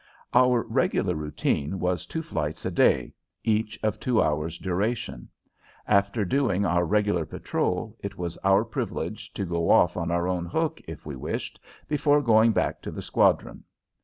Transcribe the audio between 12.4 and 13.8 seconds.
back to the squadron.